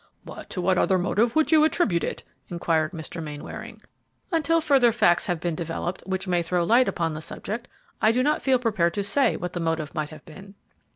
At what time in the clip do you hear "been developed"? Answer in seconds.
5.39-6.01